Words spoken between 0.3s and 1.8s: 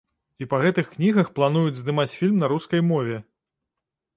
І па гэтых кнігах плануюць